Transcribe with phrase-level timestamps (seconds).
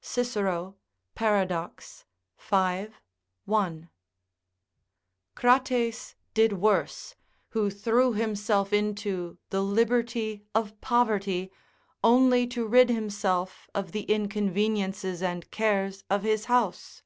[0.00, 0.76] Cicero,
[1.16, 2.04] Paradox,
[2.38, 2.54] V.
[3.50, 3.88] I.]
[5.34, 7.16] Crates did worse,
[7.48, 11.50] who threw himself into the liberty of poverty,
[12.04, 17.02] only to rid himself of the inconveniences and cares of his house.